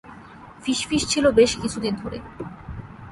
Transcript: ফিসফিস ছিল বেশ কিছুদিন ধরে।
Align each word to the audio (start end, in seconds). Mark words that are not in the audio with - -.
ফিসফিস 0.63 1.03
ছিল 1.09 1.25
বেশ 1.31 1.51
কিছুদিন 1.61 1.93
ধরে। 1.95 2.17